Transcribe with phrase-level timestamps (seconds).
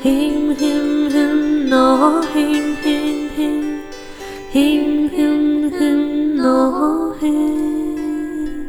[0.00, 3.82] Him him him no him him him
[4.52, 8.68] him him him no him。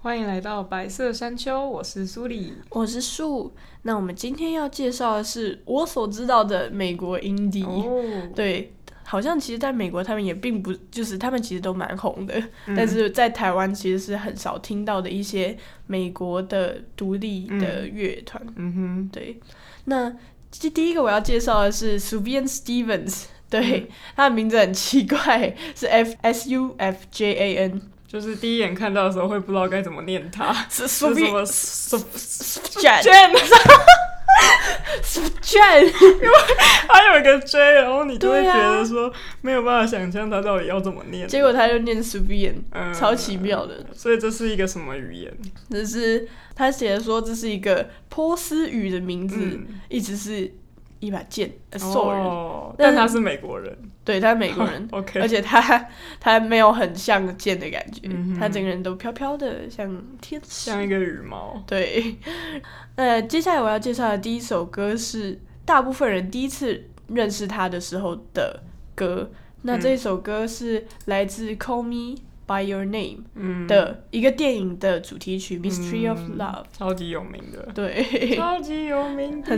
[0.00, 2.54] 欢迎来到白色山丘，我是苏里。
[2.70, 3.52] 我是树。
[3.82, 7.66] 那我们今天要介绍的是我所知道的美国 indie。
[7.66, 8.02] 哦，
[8.34, 8.72] 对，
[9.10, 12.76] 好像其实在美国他们也并不，就是他们其实都蛮红的，嗯。
[12.76, 15.56] 但是在台湾其实是很少听到的一些
[15.88, 18.40] 美国的独立的乐团。
[18.54, 19.40] 嗯哼，对，
[19.86, 20.14] 那
[20.52, 23.24] 第第一个我要介绍的是 Sufjan Stevens。
[23.48, 23.88] 对，嗯。
[24.14, 31.04] 他的名字很奇怪， 是 F S U F J A N，就是第一眼看到的时候会不知道该怎么念它，是是
[35.02, 36.86] 什么 Sufjan Sufjan Jen，Sufjan。
[36.88, 41.26] 它有一个 J，然后你就会觉得说没有办法想象他到底要怎么念。
[41.28, 43.86] 结果他就念 Sufjan，嗯超奇妙的。
[43.94, 45.32] 所以这是一个什么语言？
[45.70, 50.52] 这是他写的说这是一个波斯语的名字，嗯一直是
[51.00, 51.50] 一把剑。
[51.82, 53.76] 哦，但但他是美国人。
[54.04, 60.70] 对，他是美国人 OK 而且他他没有很像剑的感觉，嗯他整个人都飘飘的，像天使。
[60.70, 61.62] 像一个羽毛。
[61.66, 62.16] 对，
[62.96, 68.62] 呃，接下来我要介绍的第一首歌是大部分人第一次认识他的时候的
[68.94, 69.30] 歌。
[69.62, 72.94] 那嗯这首歌是来自《Call Me by Your Name》
[73.34, 76.62] 嗯，的一个电影的主题曲《Mystery of 嗯 Love》。
[76.72, 79.56] 超级有名的，对，超级有名的。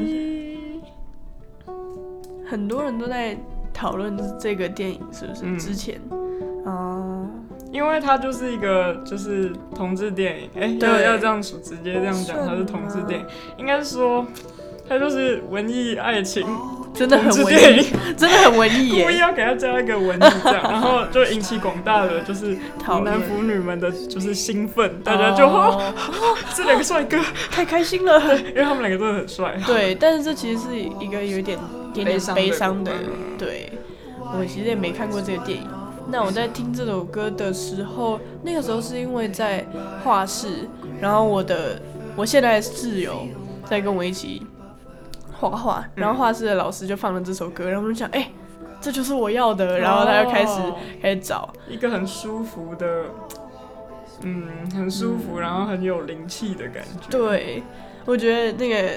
[2.44, 3.36] 很多人都在
[3.72, 5.40] 讨论这个电影是不是？
[5.44, 5.58] 嗯。
[5.58, 6.00] 之前，
[6.64, 7.28] 哦、
[7.70, 11.04] 因为它就是一个就是同志电影，哎、要对。
[11.04, 13.26] 要这样说，直接这样讲，它是同志电影，
[13.58, 14.26] 应该是说
[14.88, 16.46] 它就是文艺爱情
[16.94, 19.18] 真的很文艺，，真的很文艺故意耶。
[19.18, 22.56] 要给它加一个文艺这样，然后就引起广大的就是
[23.04, 27.18] 男腐女们的就是兴奋，大家就哦哦 这两个帅哥，
[27.50, 28.20] 太开心了。
[28.50, 31.58] 因为他们两个真的很帅，对，但是这其实是一个有一点
[31.94, 32.92] 点点悲伤的。
[33.38, 33.72] 对，
[34.38, 35.66] 我其实也没看过这个电影。
[36.08, 39.64] 那我在听这首歌的时候，那个时候是因为在
[40.04, 40.68] 画室，
[41.00, 41.80] 然后我的
[42.16, 43.26] 我现在的室友
[43.64, 44.42] 在跟我一起
[45.50, 48.30] 画画，然后画室的老师就放了这首歌，然后我们就想，哎、
[48.80, 53.04] 这就是我要的，然后他就开始、哦开始找，一个很舒服的，
[54.22, 57.62] 嗯，很舒服，然后很有灵气的感觉，对，
[58.04, 58.92] 我觉得那个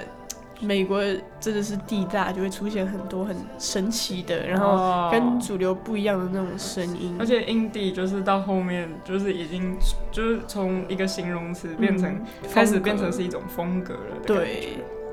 [0.61, 1.01] 美国
[1.39, 5.09] 真的是地大，就会出现很多很神奇的，然后哦。
[5.12, 7.16] 跟主流不一样的那种声音。
[7.19, 9.77] 而且 indie 就是到后面就是已经
[10.12, 14.45] 就是从一个形容词变成、嗯开始变成是一种风格了的感觉。
[14.45, 15.04] 对，啊，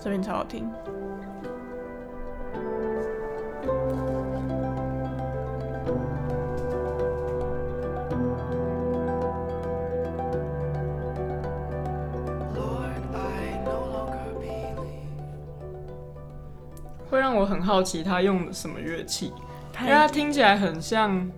[0.00, 0.70] 这边超好听。
[17.08, 19.32] 会让我很好奇他用的什么乐器，因
[19.72, 21.30] 它为它听起来很像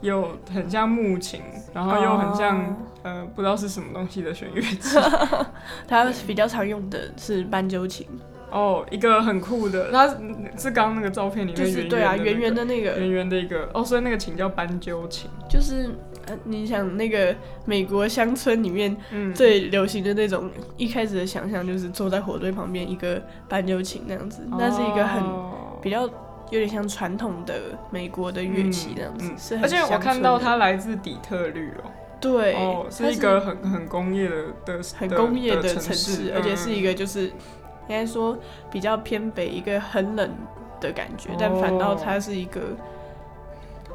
[0.00, 1.42] 有很像木琴，
[1.72, 4.98] 然后又很像、哦呃不知道是什么东西的弦乐器。
[5.86, 8.06] 他比较常用的是斑鸠琴，
[8.50, 10.16] 哦，一个很酷的，它是
[10.56, 15.30] 是刚刚那个照片里面就是圆对啊，圆圆圆的那个，圆圆的一个哦，所以那个琴叫斑鸠琴。
[15.48, 15.88] 就是
[16.26, 25.78] 呃，你想那个美国乡村里面嗯，最流行的那种，一开始的想象就是坐在火堆旁边一个斑鸠琴那样子，那是一个很哦。
[25.80, 27.54] 比较有点像传统的
[27.90, 29.38] 美国的乐器那样子，嗯。
[29.38, 37.32] 是很而且我看到它来自底特律哦，对，哦，是一个很很工业的的很工业的的城市，而且是一个个就是应
[37.88, 38.36] 该说
[38.70, 40.30] 比较偏北一个很冷
[40.80, 42.60] 的感觉，哦但反倒它是一个，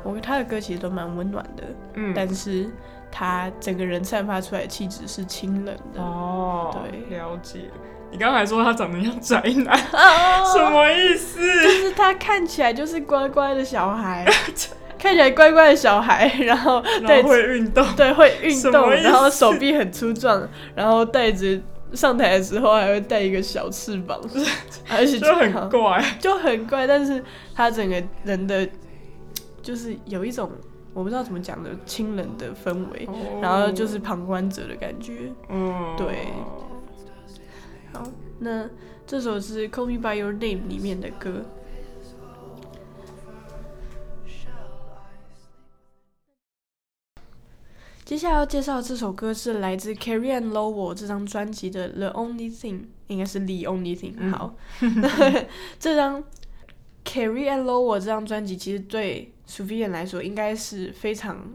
[0.03, 1.63] 我觉得他的歌其实都蛮温暖的，
[1.95, 2.69] 嗯但是
[3.11, 6.01] 他整个人散发出来的气质是清冷的。
[6.01, 7.69] 哦，对了解。
[8.11, 11.41] 你刚才说他长得像宅男，哦什么意思？
[11.63, 14.23] 就是他看起来就是乖乖的小孩，
[15.03, 21.59] 看起来乖乖的小孩， 然后带然后 会运动，对会运动，然后手臂很粗壮，然后带着
[21.91, 24.17] 上台的时候还会带一个小翅膀，
[24.89, 26.01] 而且就很怪。
[26.21, 27.21] 就很怪，但是
[27.53, 28.65] 他整个人的
[29.61, 30.50] 就是有一种
[30.94, 33.05] 我不知道怎么讲的清冷的氛围，
[33.41, 35.29] 然后就是旁观者的感觉。
[35.50, 36.29] 嗯，对
[37.91, 38.03] 好，
[38.39, 38.69] 那
[39.05, 41.44] 这首是《Call Me by Your Name》里面的歌。
[48.05, 54.31] 接下来要介绍的这首歌是来自 Carrie and Lowell 这张专辑的《The Only Thing》，应该是 The Only Thing、嗯。
[54.31, 54.55] 好，
[55.79, 56.23] 这张
[57.05, 61.53] Carrie and Lowell 这张专辑其实对 Sufian 来说应该是非常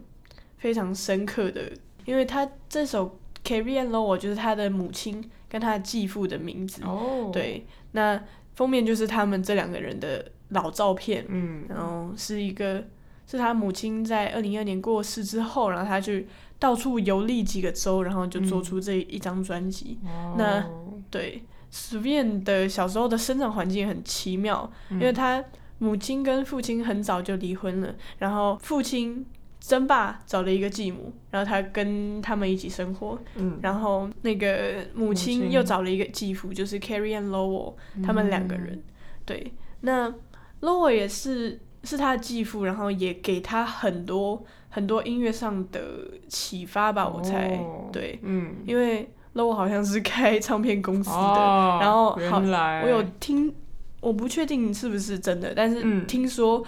[0.57, 1.71] 非常深刻的，
[2.05, 6.83] 因为他这首 Carrie and Lowell 就是他的母亲跟他的继父的名字。
[6.85, 8.23] 哦，，对，那
[8.55, 12.85] 封面就是他们这两个人的老照片，嗯，然后是一个
[13.31, 16.27] 是他母亲在二零一二年过世之后，然后他去
[16.59, 19.99] 到处游历几个州，然后就做出这一张专辑。
[20.37, 21.43] 那哦对
[21.73, 25.45] ，Sven 的小时候的生长环境很奇妙，因为他
[25.79, 29.25] 母亲跟父亲很早就离婚了，然后父亲
[29.61, 35.53] 争霸找了一个继母，然后他跟他们一起生活，嗯，然后那个母亲亲。
[35.53, 37.75] 又找了一个继父，就是 Carrie and Lowell，
[38.05, 38.83] 他们两个人。
[39.25, 40.13] 对，那
[40.61, 45.81] Lowell 也是是他的继父，然后也给他很多很多音乐上的
[46.29, 47.57] 启发吧，我猜。
[47.63, 52.41] 哦对，嗯，因为 Lowell 好像是开唱片公司的，哦，然后好
[52.83, 53.55] 我有听，
[54.01, 56.07] 我不确定是不是真的，但是嗯。
[56.07, 56.63] 听说、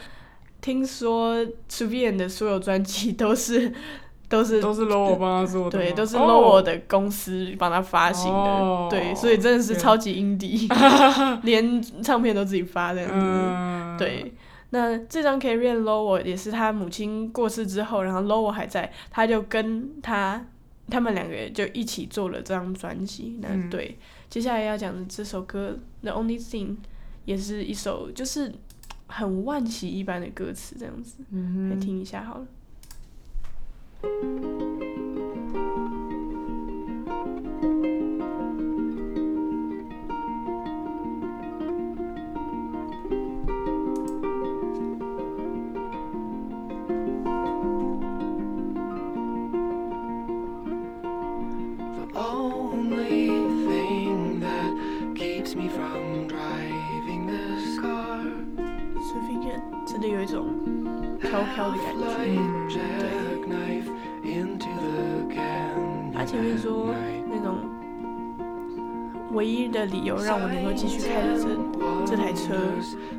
[0.62, 3.70] 听说 s u v i n 的所有专辑都是
[4.30, 6.20] 都是都是 Low 帮他做的，对，都是哦。
[6.20, 8.88] Lowell 的公司帮他发行的，哦。
[8.90, 10.66] 对，所以真的是超级 indie，
[11.42, 13.16] 连唱片都自己发这样子。
[13.18, 14.32] 嗯，对，
[14.70, 20.46] 那这张 Carrie and Lowell 也是他母亲过世之后，然后 Lowell 还在，他就跟他
[20.88, 23.38] 他们两个人就一起做了这张专辑。
[23.40, 26.66] 那、嗯对，接下来要讲的这首歌《The Only Thing》
[27.24, 28.52] 也是一首就是
[29.08, 31.16] 很万喜一般的歌词，这样子，
[31.70, 32.46] 来听一下好了。
[60.00, 60.46] 真的有一种
[61.20, 62.00] 飘飘的感觉。
[64.30, 64.56] Canyon
[66.14, 66.94] 他前面说
[67.28, 67.58] 那种
[69.32, 71.48] 唯一的理由让我能够继续开着这
[72.06, 72.54] 这台车，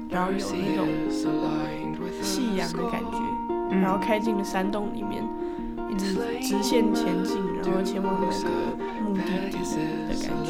[0.10, 0.88] 然后有那种
[2.20, 3.20] 夕阳的感觉，
[3.70, 5.24] 嗯然后开进了山洞里面，
[5.88, 8.34] 一直直线前进，然后前往那个
[9.08, 9.60] 目的地
[10.10, 10.50] 的感觉。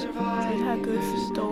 [0.00, 0.04] 我
[0.40, 1.42] 觉得他的歌词都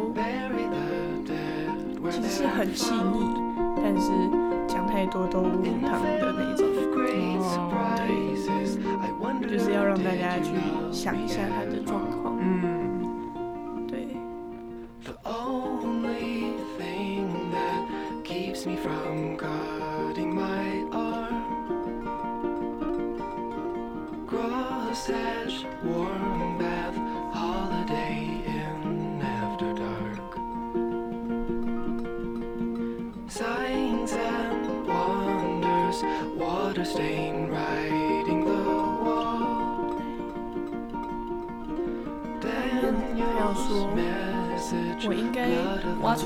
[2.10, 3.34] 其实很细腻，
[3.76, 4.10] 但是
[4.68, 6.64] 讲太多都无糖的那种，
[7.96, 8.08] 对，
[9.50, 10.54] 就是要让大家去
[10.92, 12.15] 想一下他的状况。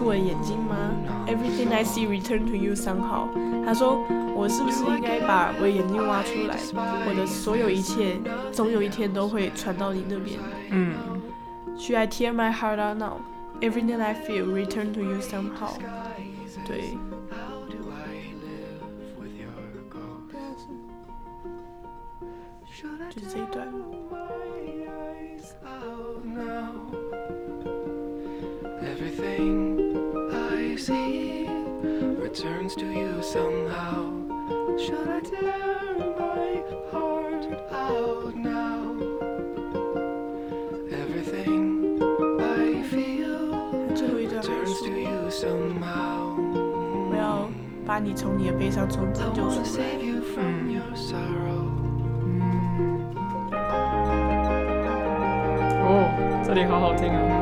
[0.04, 0.76] 我的眼睛吗
[1.26, 3.28] ？Everything I see return to you somehow。
[3.64, 4.00] 他说，
[4.34, 6.56] 我是不是应该把我的眼睛挖出来？
[6.74, 8.18] 我的所有一切，
[8.52, 10.38] 总有一天都会传到你那边。
[10.70, 10.94] 嗯
[11.76, 13.18] ，Should I tear my heart out now?
[13.60, 15.72] Everything I feel return to you somehow。
[16.66, 16.96] 对，
[32.39, 34.11] returns to you somehow.
[34.77, 38.95] Should I tear my heart out now?
[40.91, 41.99] Everything
[42.39, 46.35] I feel 最后一段还 turns 说 to you somehow.
[47.09, 47.49] 我要
[47.85, 49.65] 把你从你的悲伤中拯 I 救 wanna 出来。
[49.65, 51.71] save you from your sorrow.
[55.87, 57.38] 哦，这里好好听啊，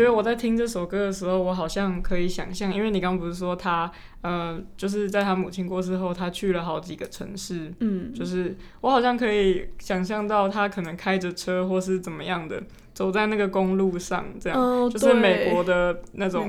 [0.00, 3.90] 觉得我在听这首歌的时候，我好像可以想象，因为你刚刚不是说他，
[4.22, 12.62] 呃，就是在他母亲过世后，他去了好几个城市，嗯，就是我好像可以想象到他可能开着车或是怎么样的，
[12.94, 14.58] 走在那个公路上，这样。
[14.58, 16.48] 哦，就是美国的那种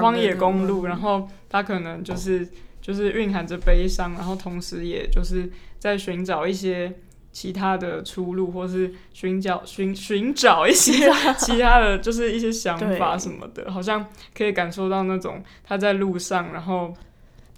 [0.00, 2.48] 荒野公路，然后他可能就是
[2.80, 5.48] 就是蕴含着悲伤，然后同时也就是
[5.78, 6.92] 在寻找一些
[7.32, 16.94] 其他的出路，或是寻找寻寻找一些 其他的就是一些想法什么的，好像可以感受到那种他在路上，然后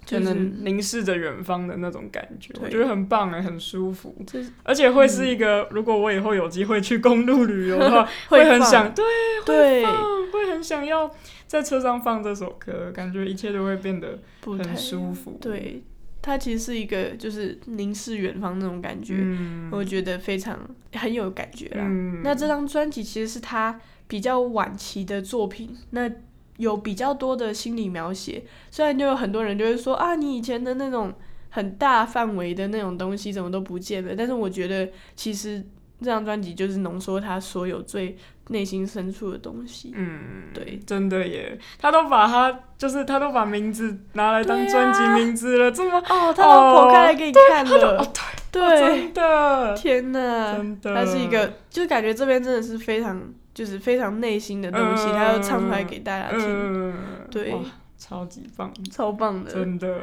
[0.07, 4.15] 可就是能凝视着远方的那种感觉，我对觉得很棒哎，很舒服，
[4.63, 9.03] 而且会是一个，如果我以后有机会去公路旅游的话， 会很想对。
[9.45, 9.83] 对。
[9.83, 11.09] 放，会很想要
[11.47, 15.83] 在车上放这首歌，感觉一切都会变得很舒服。，对，
[16.25, 20.59] 它其实是一个就是凝视远方那种感觉，嗯，我觉得非常
[20.93, 21.85] 很有感觉啦。
[21.85, 26.09] 嗯，那这张专辑其实是他比较晚期的作品，那
[26.57, 28.43] 有比较多的心理描写。
[28.71, 31.13] 虽然就有很多人就会说啊，你以前的那种
[31.49, 35.63] 很大范围的那种东西怎么都不见了，但是我觉得其实
[35.99, 38.17] 这张专辑就是浓缩他所有最
[38.49, 39.91] 内心深处的东西。
[39.95, 48.07] 嗯，对，真的耶，他都把他就是他都把名字拿来当专辑名字了，这么哦，他都剖开来给你看了，哦
[48.51, 49.75] 对，真的。
[49.75, 53.21] 天呐，真的，他是一个，就感觉这边真的是非常，
[53.53, 55.13] 就是非常内心的东西，嗯。
[55.13, 56.93] 他要唱出来给大家听，嗯，
[57.29, 57.53] 对，
[57.97, 59.51] 超级棒，超棒的。
[59.51, 59.99] 真的。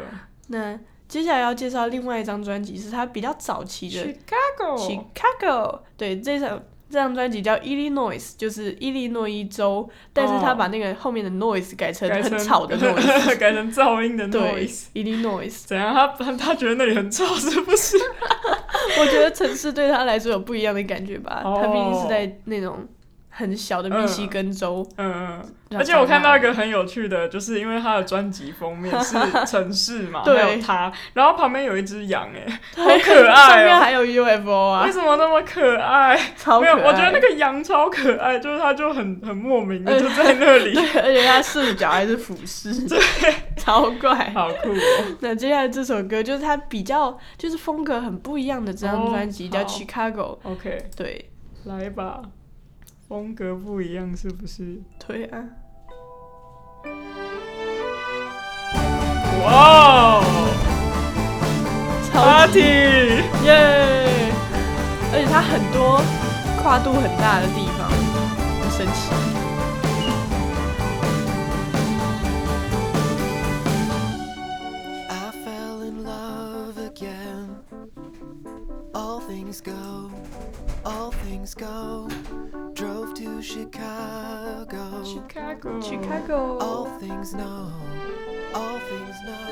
[0.49, 4.15] 那接下来要介绍另外一张专辑，是他比较早期的
[4.59, 15.51] ，Chicago，Chicago，对，这张这张专辑叫 Illinois，就是伊利诺伊州，但是他把那个后面的 noise 改成很吵的 noise， 改成噪音的对 noise，，Illinois。
[15.67, 15.95] 怎样？
[15.95, 17.97] 他他他觉得那里很吵，是不是？
[19.01, 22.87] 我觉得城市对他来说有不一样的感觉吧，哦他毕竟是在那种
[23.35, 25.53] 很小的密西根州，嗯嗯。
[25.75, 29.17] 而且我看到一个很有趣的，就是因为他的专辑封面是
[29.49, 30.37] 城市嘛，对。
[30.37, 32.47] 还有他，然后旁边有一只羊，哎，
[32.77, 34.85] 好可爱哦、上面还有 UFO 啊。
[34.85, 36.15] 为，什么那么可爱？
[36.15, 36.75] 没有，超可爱。
[36.75, 43.01] 我觉得那个羊超可爱，就是它就很很莫名的就在那里， 对，而且他视角还是俯视， 对，
[43.57, 44.31] 超怪。
[44.35, 45.17] 好酷哦。
[45.21, 50.37] 那接下来这首歌就是它比较就是风格很不一样的这张哦专辑，叫 Chicago。
[50.43, 51.31] OK，对。
[51.65, 52.21] 来吧，
[53.13, 54.81] 风格不一样是不是？
[55.07, 55.45] 对啊，
[59.45, 60.25] 哇哦
[62.11, 62.59] ，Party！
[63.45, 64.33] 耶！
[65.13, 66.01] 而且它很多
[66.63, 67.91] 跨度很大的地方，
[68.63, 69.13] 很神奇。
[75.11, 75.13] I
[75.45, 77.61] fell in love again.
[78.95, 80.11] All things go,
[80.83, 82.09] all things go.
[83.43, 85.03] To Chicago.
[85.03, 87.73] Chicago，Chicago，All things know,
[88.55, 89.43] all things know.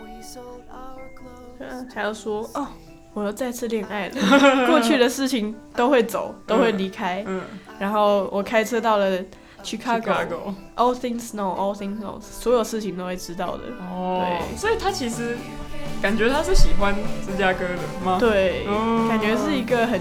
[0.00, 1.58] We sold our clothes.
[1.60, 2.68] 嗯还要说哦，
[3.12, 7.22] 我又再次恋爱了，过去的事情都会走，都会离开。
[7.26, 7.42] 嗯
[7.78, 9.18] 然后我开车到了
[9.62, 10.00] Chicago。
[10.00, 10.54] ，Chicago。
[10.76, 13.64] All things know, all things know，所有事情都会知道的。
[13.92, 15.36] 哦，对所以他其实
[16.00, 16.94] 感觉他是喜欢
[17.26, 20.00] 芝加哥的吗？，对，哦感觉是一个很，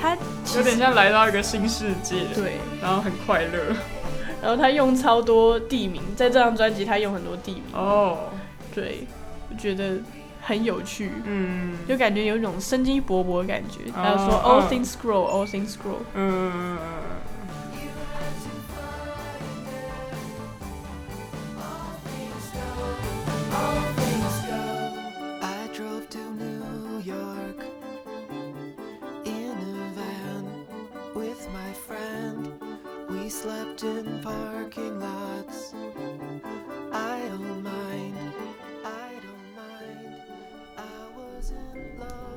[0.00, 0.16] 他
[0.56, 3.74] 有点像来到一个新世界，，对，然后很快乐。
[4.40, 8.30] 然后他用超多地名，在这张专辑他用很多地名，哦，
[8.72, 9.06] 对，
[9.50, 9.98] 我觉得
[10.40, 13.90] 很有趣，嗯，就感觉有一种生机勃勃的感觉。
[13.92, 15.98] 他就说哦 All things grow, all things grow。
[16.14, 16.78] 嗯，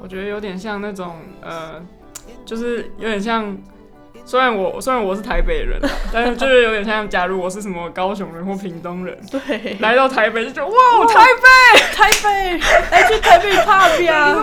[0.01, 1.81] 我觉得有点像那种呃，
[2.45, 3.57] 就是有点像。
[4.23, 12.57] 虽然我虽然我是台北人啊，但是就是有点像，假如我是什么高雄人或屏东人，对，来到台北就觉得 哇，台北，台北，
[12.91, 14.35] 来去台北 pub 呀，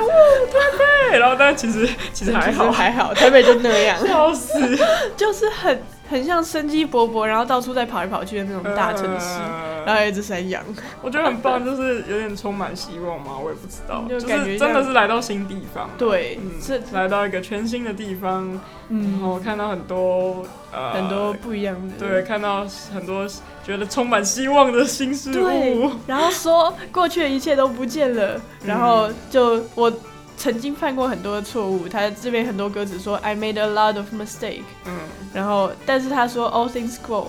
[1.09, 4.77] 对，然后但其实其实还好，还好，台北就那样， 笑死，
[5.17, 10.63] 就是很很像生机勃勃，然后到处在跑来跑去的那种大城市，呃然后有一只山羊，
[11.01, 23.27] 我觉得很棒，就是有点充满希望嘛，我也不知道，就就是感觉真的是来到新地方，对，嗯，是来到一个全新的地方，然嗯，后看到很多呃很多不一样的，对，看到很多
[23.65, 29.91] 觉得充满希望的新事物，， 然后说过去的一切都不见了，然后就我
[30.37, 34.93] 曾经犯过很多的错误，他这边很多歌词说 I made a lot of mistake，嗯，
[35.33, 37.29] 然后但是他说 all things go，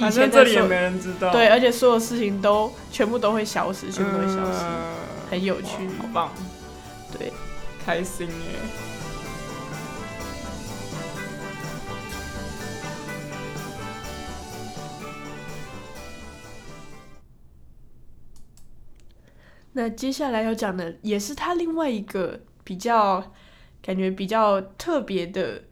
[0.00, 1.30] 反正这里也没人知道。
[1.30, 4.64] 对而且所有事情都全部都会消失全部都会消失
[5.30, 6.30] 很有趣好棒。
[7.16, 7.32] 对。
[7.84, 8.34] 开心耶。
[19.72, 23.32] 那接下来要讲的也是他另外一个比较
[23.80, 25.62] 感觉比较特别的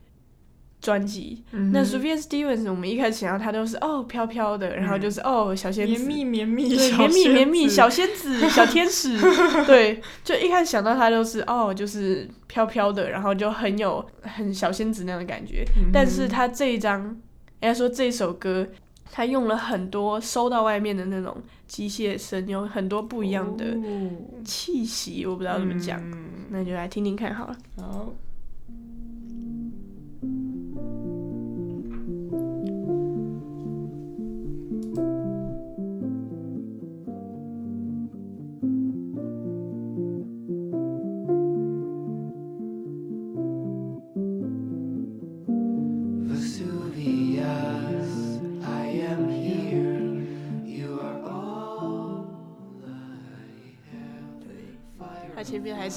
[0.81, 1.43] 专辑。
[1.53, 9.19] 嗯那 Sufjan Stevens 我们一开始想到他都是哦飘飘的，然后就是、哦小仙子，绵密绵密，绵密绵密小仙子、小天使，
[9.67, 15.65] 对，就一开始想到他都是哦，就是飘飘的，然后就很有很小仙子那样的感觉。
[15.77, 17.17] 嗯但是他这一张，应
[17.61, 18.67] 该说这首歌，
[19.11, 24.11] 他用了很多收到外面的那种机械声，有很多不一样的哦。
[24.45, 26.29] 气息，我不知道怎么讲，嗯。
[26.51, 27.57] 那就来听听看好了。
[27.77, 28.11] 好，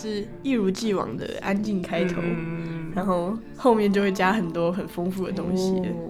[0.01, 5.71] 是一如既往的安静开头，嗯然后后面就会加很多很丰富的东西。
[5.79, 6.09] 哦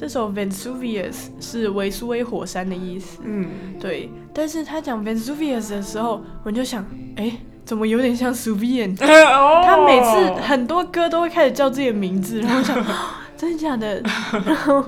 [0.00, 3.48] 这首 Vesuvius 是维苏威火山的意思，嗯，
[3.80, 4.08] 对。
[4.32, 7.32] 但是他讲 Vesuvius 的时候，我就想，哎，
[7.64, 8.94] 怎么有点像 Suvian？
[9.02, 12.86] 哦他每次很多歌都会开始叫自己的名字，然后我想，
[13.36, 14.00] 真的假的？
[14.46, 14.84] 然后，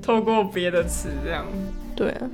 [0.00, 1.44] 透过别的词这样，
[1.96, 2.30] 对啊。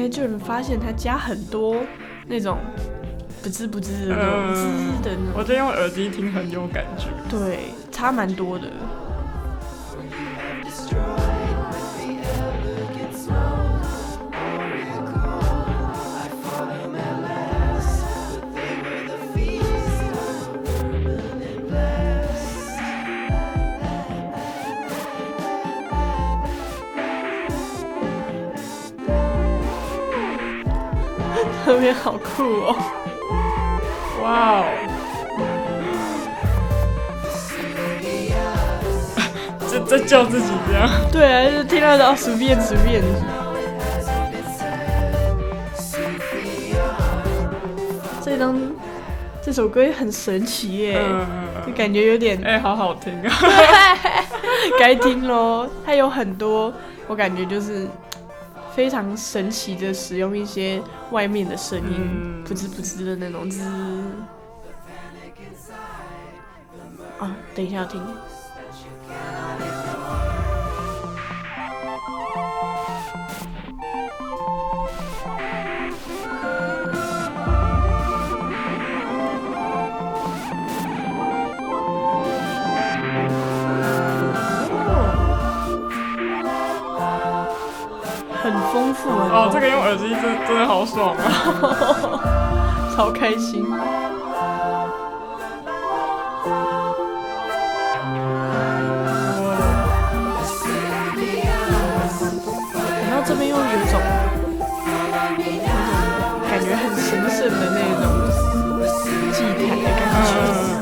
[0.00, 1.76] 哦，应该就能发现他加很多
[2.26, 2.58] 那种
[3.42, 4.62] 不吱不吱的那种滋
[5.02, 7.08] 的那种，我觉得用耳机听很有感觉。
[7.28, 8.66] 对，差蛮多的。
[32.36, 32.76] 酷哦！
[34.22, 34.64] 哇哦！
[39.68, 43.02] 这这叫自己这样，对啊，就是听到的哦，随便随便。
[48.22, 48.60] 这张
[49.42, 51.26] 这首歌也很神奇耶，嗯，
[51.66, 53.34] 就感觉有点哎、好好听啊！
[54.78, 55.68] 该听喽。
[55.84, 56.72] 它有很多，
[57.06, 57.88] 我感觉就是
[58.74, 63.62] 非常神奇的使用一些外面的声音，噗呲噗呲的那种滋。
[67.18, 68.00] 啊，等一下要听。
[89.32, 91.22] 哦，这个用耳机真真的好爽啊！
[92.96, 93.64] 超开心。
[103.08, 104.00] 然后这边又有一种
[106.48, 108.02] 感觉很神圣的那种
[109.32, 110.32] 祭坛的感觉，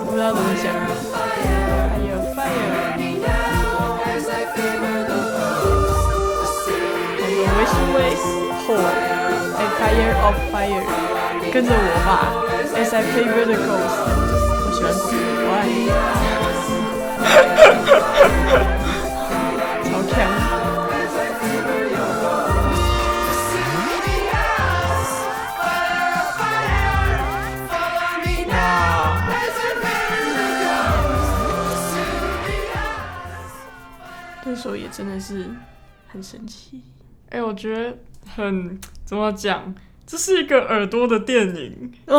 [0.00, 0.87] 嗯不知道怎么讲。
[8.68, 10.84] 火，A fire of fire，
[11.50, 12.36] 跟着我吧
[12.76, 13.96] ，As I favor the ghost，
[14.60, 15.08] 我喜欢鬼，
[15.40, 15.88] 我爱你，
[19.88, 20.12] 超强。
[34.44, 35.48] 这首也真的是
[36.12, 36.82] 很神奇。
[37.30, 37.96] 哎、我觉得
[38.42, 39.74] 很怎么讲？
[40.06, 42.18] 这是一个耳朵的电影， 哦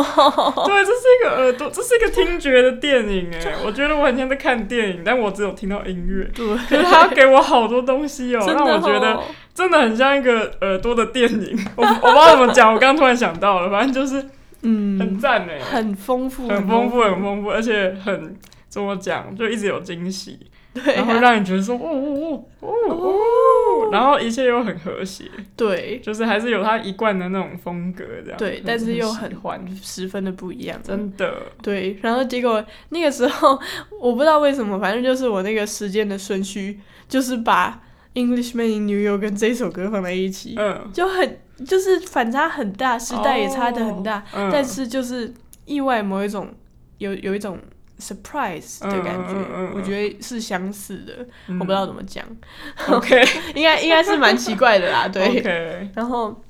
[0.64, 3.28] 对，这是一个耳朵，这是一个听觉的电影。
[3.34, 6.30] 哎，我觉得我很像在看电影，但我只有听到音乐。
[6.32, 11.58] 对，可是他要给我好多东西哦， 让我觉得哦真的很像一个耳朵的电影。
[11.74, 14.24] 我我不知道怎么讲，我刚刚突然想到了，反正就是
[14.62, 18.36] 嗯很嗯，赞哎，很丰富，很丰富，很丰富，而且很
[18.68, 20.38] 怎么讲，就一直有惊喜。
[20.72, 25.24] 对然后啊，让你觉得说哦哦哦哦哦，然后一切又很和谐，
[25.56, 28.38] 对，就是还是有他一贯的那种风格这样。
[28.38, 30.80] 对但是又很喜欢，十分的不一样。
[30.82, 31.42] 真的。
[31.60, 33.58] 对，然后结果那个时候
[34.00, 36.78] 我不知道为什么，反正就是我那个时间的顺序，
[37.08, 37.82] 就是把
[38.20, 44.48] 《Englishman in New York》跟这首歌放在一起，嗯，就很就是反差很大，时代也差的很大，嗯。
[44.52, 46.48] 但是就是意外某一种
[46.98, 47.58] 有有一种
[48.00, 49.72] surprise 的感觉，嗯嗯嗯嗯。
[49.74, 51.58] 我觉得是相似的，嗯。
[51.58, 52.24] 我不知道怎么讲，
[52.88, 53.22] OK。
[53.54, 55.90] 应该应该是蛮奇怪的啦， 对。
[55.94, 56.42] 然后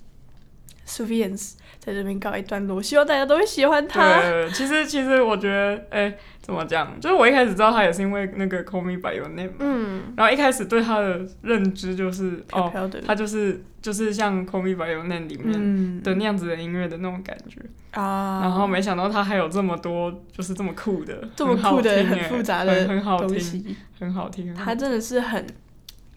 [0.85, 4.21] s u v i a n s 在这边告一段落，希望大家都会喜欢他。
[4.53, 6.15] 其实其实我觉得，哎、
[6.51, 6.99] 怎么讲？
[6.99, 16.03] 就是我一开始知道他也是因为那个《Call Me by Your Name》，嗯，然后一开始对他的认知就是，哦，飘飘的，他就是就是像《Call Me by Your Name》里面嗯。
[16.03, 17.61] 的那样子的音乐的那种感觉，
[17.93, 24.53] 啊，然后没想到他还有这么多，就是这么酷的，这么酷的、很复杂的很很好听，很好听。
[24.55, 25.47] 他真的是很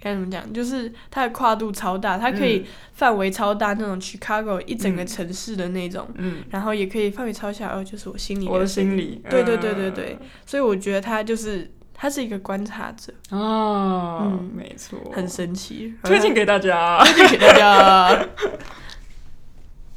[0.03, 2.65] 该怎么讲，就是它的跨度超大，它可以嗯。
[2.91, 5.07] 范围超大，那种 Chicago 一整个嗯。
[5.07, 14.51] 城市的那种，嗯，然后也可以范围超小，哦，就是我心里我的心里，对对对对对，所以我觉得他就是他是一个观察者，嗯，哦，嗯。
[14.53, 17.01] 没错，很神奇，推荐给大家。
[17.05, 18.27] 推荐给大家。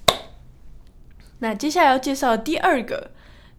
[1.41, 3.11] 那接下来要介绍第二个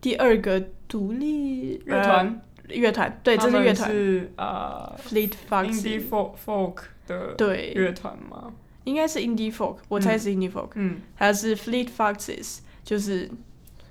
[0.02, 6.76] 第二个独立乐团，呃乐团，对，这是乐团是呃 Fleet indie Foxes，folk folk
[7.08, 8.54] 的对，乐团吗？
[8.84, 13.30] 应该是 Indie Folk，我猜是 Indie Folk，、嗯，它是 Fleet Foxes，就是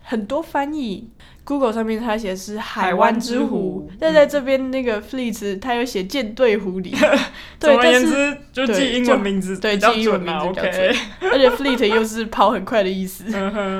[0.09, 1.09] 很多翻译
[1.43, 6.93] ，Google 上面它写的是海湾之湖但在这边那个 Fleet 它有写舰队狐狸，
[7.59, 10.97] 总对，而但是就记英文名字对记英文名字比较，OK，
[11.33, 13.25] 而且 Fleet 又是跑很快的意思，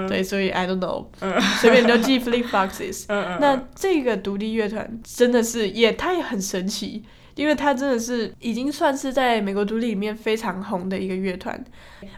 [0.09, 1.41] 对，所以 I don't know，嗯。
[1.61, 3.05] 随便就记 Fleet Foxes。
[3.09, 7.05] 那这个独立乐团真的是也，它也很神奇，
[7.37, 11.65] 因为他真的是已经算是在美国独立里面非常红的一个乐团。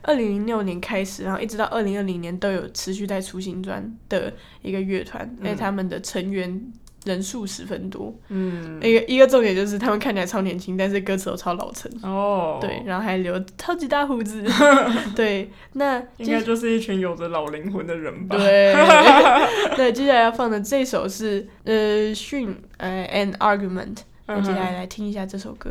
[0.03, 6.61] 二零零六年开始，然后一直到二零二零年都有持续在出新专的一个乐团，因为他们的成员
[7.05, 8.15] 人数十分多。
[8.29, 11.91] 嗯，一个一个重点就是他们看起来超年轻，但是歌词都超老成。
[12.03, 14.45] 哦，对，，然后还留超级大胡子。
[15.15, 18.37] 对，那应该就是一群有着老灵魂的人吧？
[18.37, 18.75] 对，
[19.77, 23.97] 对，接下来要放的这首是呃训呃 an argument，
[24.29, 25.71] 那嗯接下来，来听一下这首歌。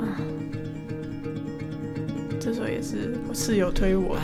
[0.00, 0.18] 啊，
[2.40, 4.22] 这首也是我室友推我的，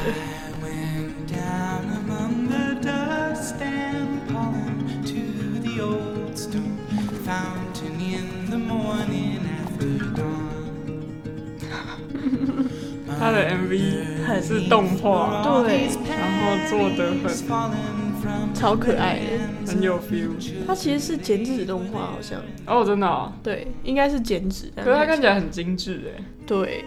[13.19, 19.73] 他的 MV 很是动画，对，然后做的很超可爱的。
[19.73, 20.31] 很有 feel。
[20.67, 26.25] 它其实是剪纸动画，好像哦，真的哦，对，应该是剪纸，可是它看起来很精致哎。
[26.47, 26.85] 对。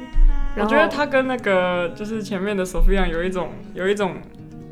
[0.57, 4.15] 我觉得它跟那个就是前面的 Sophia 有一种有一种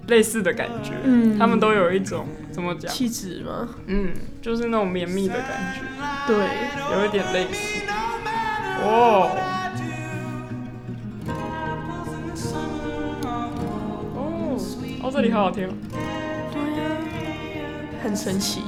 [0.08, 2.92] 类似的感觉，嗯他们都有一种怎么讲？
[2.92, 3.70] 气质吗？
[3.86, 4.10] 嗯，
[4.42, 5.82] 就是那种绵密的感觉，
[6.28, 6.36] 对，
[6.98, 7.84] 有一点类似。
[8.82, 9.59] 哦哦
[15.20, 15.72] 这里好好听哦。
[16.54, 16.90] 对呀、
[18.02, 18.62] 很神奇。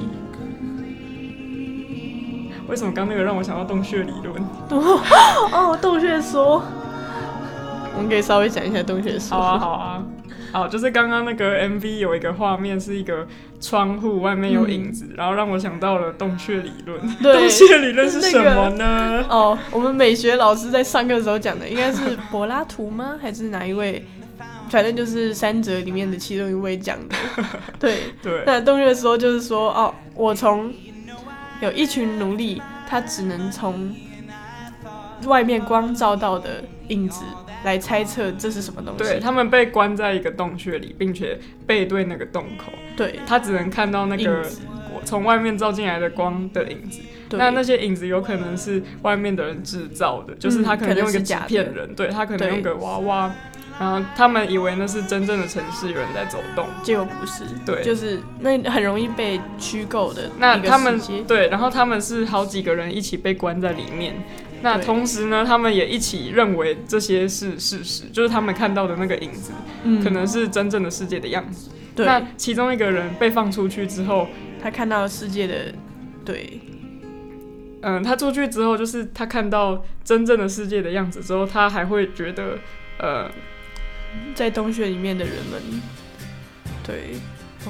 [2.68, 4.36] 为什么刚那个让我想到洞穴理论？
[4.70, 6.62] 哦，洞穴说，
[7.96, 9.38] 我们可以稍微讲一下洞穴说。
[9.38, 10.04] 好啊，好啊，
[10.52, 13.26] 好，就是刚刚那个 MV 有一个画面是一个
[13.62, 17.00] 窗户外面有影子，然后让我想到了洞穴理论。
[17.24, 19.24] 洞穴理论是什么呢？
[19.30, 23.18] 哦，我们美学老师在上课的时候讲的，应该是柏拉图吗？
[23.22, 24.06] 还是哪一位？
[24.69, 27.15] 反正就是三者里面的其中一位讲的。
[27.80, 30.73] 对，对，那洞穴说就是说，哦，我从
[31.62, 33.93] 有一群奴隶，他只能从
[35.25, 37.23] 外面光照到的影子
[37.63, 39.04] 来猜测这是什么东西。
[39.04, 43.19] 对他们被关在一个洞穴里，并且背对那个洞口，对。
[43.27, 44.47] 他只能看到那个
[45.04, 47.01] 从外面照进来的光的影子。
[47.34, 53.34] 那那些影子有可能是外面的人制造的，就是他可能用一个假片人，对他可能用个娃娃，
[53.82, 56.67] 然后他们以为那是真正的城市有人在走动。
[56.84, 64.13] 结果不是，对就是那很容易被虚构的那他们对，然后他们是好几个人一起被关在里面。
[64.62, 69.52] 那同时呢，他们也一起认为这些是事实，就是他们看到的那个影子，
[69.84, 71.72] 嗯可能是真正的世界的样子。
[71.96, 74.28] 对那其中一个人被放出去之后，
[74.62, 75.74] 他看到世界的
[76.24, 76.62] 对
[77.82, 82.60] 嗯，他出去之后，就是他看到真正的世界的样子之后，他还会觉得，
[83.00, 83.28] 呃，
[84.36, 85.82] 在洞穴里面的人们，
[86.86, 87.15] 对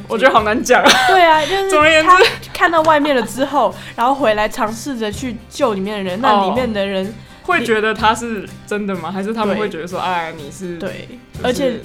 [0.08, 0.91] 我觉得好难讲啊。
[1.08, 2.19] 对啊，就是 总而言之他
[2.54, 9.12] 看到外面了之后，然后回来尝试着去救里面的人，那哦里面的人、会觉得他是真的吗？
[9.12, 10.77] 还是他们会觉得说，哎，你是？
[10.77, 11.80] 对，就是而且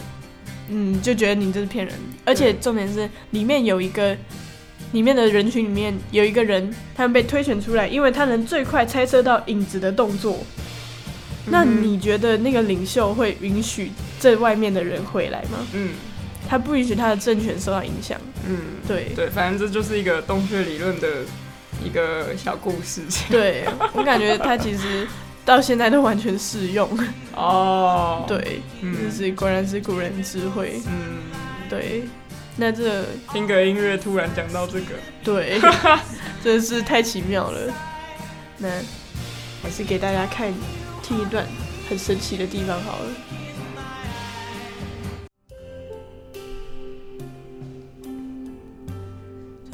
[0.68, 4.16] 嗯，就觉得你这是骗人，而且重点是里面有一个。
[4.92, 10.38] 里面的人群里面有一个人，他们被推选出来，因为他能最快猜测到影子的动作。
[11.46, 13.90] 那你觉得那个领袖会允许
[14.20, 15.66] 这外面的人回来吗？
[15.72, 15.90] 嗯
[16.48, 18.16] 他不允许他的政权受到影响。
[18.48, 21.08] 嗯，对，对，反正这就是一个洞穴理论的
[21.84, 23.02] 一个小故事。
[23.28, 25.08] 对我感觉他其实
[25.44, 26.88] 到现在都完全适用。
[27.34, 30.80] 哦，， 对，嗯就是果然是古人智慧。
[30.86, 31.18] 嗯，
[31.68, 32.04] 对，
[32.54, 35.58] 那这听个音乐突然讲到这个，对
[36.44, 37.74] 真的是太奇妙了。
[38.58, 38.68] 那
[39.64, 40.54] 还是给大家看
[41.02, 41.44] 听一段
[41.88, 43.04] 很神奇的地方好了。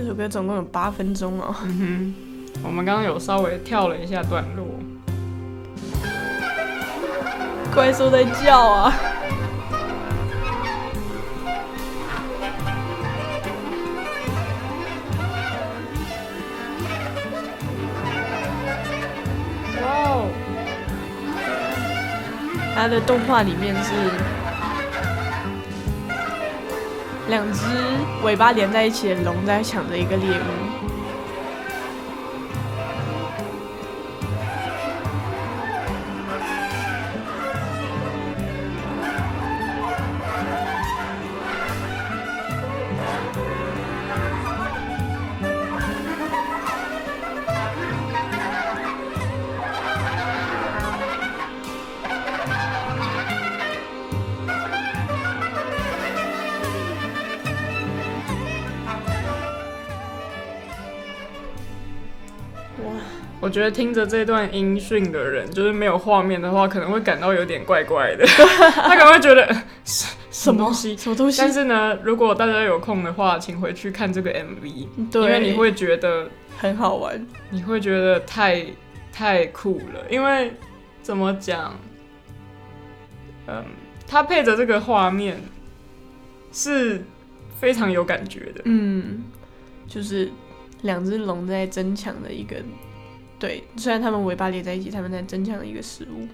[0.03, 1.55] 这首歌总共有八分钟哦。
[1.62, 4.67] 嗯哼，我们刚刚有稍微跳了一下段落。
[7.73, 8.93] 怪兽在叫啊！
[19.81, 20.29] 哇哦！
[22.75, 23.93] 它的动画里面是
[27.33, 27.62] 两只
[28.23, 30.72] 尾巴连在一起的龙在抢着一个猎物。
[63.53, 68.25] 觉得听着这段音讯的人，就是没有画面的话，可能会感到有点怪怪的。
[68.75, 70.97] 他可能会觉得呃什什么东西。
[70.97, 71.41] 什么东西？
[71.41, 77.25] 但是呢，如果大家有空的话，请回去看这个 MV，对，因为你会觉得很好玩。
[77.51, 78.65] 你会觉得太
[79.12, 80.51] 太酷了，因为
[81.03, 81.79] 怎么讲，
[83.47, 83.62] 嗯，
[84.09, 85.38] 它配着这个画面
[86.53, 87.05] 是
[87.61, 88.62] 非常有感觉的。
[88.65, 89.23] 嗯，
[89.87, 90.31] 就是
[90.83, 92.57] 两只龙在争抢的一个，
[93.43, 96.29] 对，虽然它们尾巴连在一起，它们在争抢一个食物。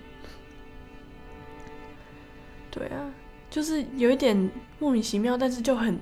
[2.70, 3.10] 对啊，
[3.48, 5.98] 就是有一点莫名其妙，但是就很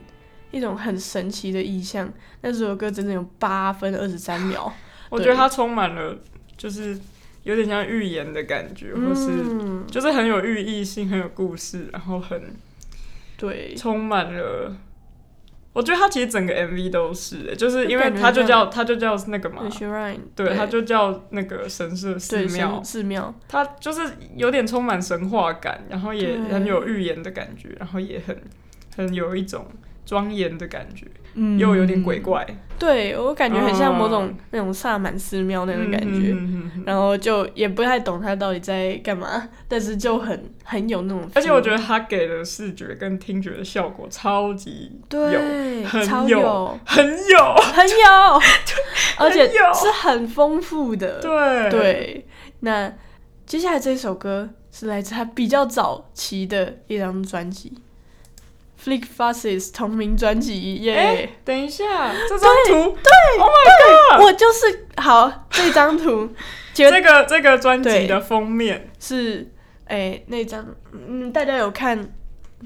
[0.50, 2.12] 一种很神奇的意象。
[2.40, 4.72] 那这首歌整整有八分二十三秒，
[5.08, 6.18] 我觉得它充满了，
[6.56, 6.98] 就是
[7.44, 12.52] 有点像寓言的感觉，或是嗯，就是很有寓意性，很有故事，然后很
[13.36, 14.76] 对，充满了。
[15.76, 19.68] 我觉得他其实整个 MV 都是，就是因为他就叫他就叫那个嘛
[20.34, 22.76] 对它就叫那个神社寺庙。
[22.76, 28.34] 神，寺庙，他就是有点充满神话感，然后也很有预言的感觉，然后也很
[28.96, 29.66] 很有一种
[30.06, 31.58] 庄严的感觉，嗯。
[31.58, 32.20] 又有点鬼。
[32.20, 32.46] 怪。
[32.78, 36.06] 对我感觉很像某种、嗯那种萨满寺庙那种感觉。
[36.06, 46.38] 嗯嗯嗯嗯然后就也不太懂他到底在干嘛， 但是就很很有那种而且我觉得他给的视觉跟听觉的效果超级有，对，很超有。
[46.38, 48.40] 有，很有，很有，
[49.18, 51.18] 而且是很丰富的。
[51.20, 51.70] 对。
[51.70, 52.26] 对，
[52.60, 52.92] 那
[53.46, 57.72] 接下来这首歌是来自他比较早期的一张专辑
[58.86, 66.30] ，Flick Fusses 同名专辑，耶、哎等一下，这张图，对我就是好这张图，
[66.72, 69.50] 这个这个专辑的封面，是
[69.86, 72.12] 哎、那张，嗯，大家有看